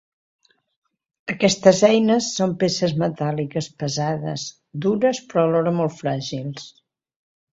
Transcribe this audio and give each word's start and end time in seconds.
Aquestes 1.33 1.81
eines 1.89 2.29
són 2.37 2.55
peces 2.63 2.95
metàl·liques 3.03 3.69
pesades, 3.83 4.45
dures 4.87 5.23
però 5.29 5.43
alhora 5.49 5.77
molt 5.81 5.97
fràgils. 6.01 6.67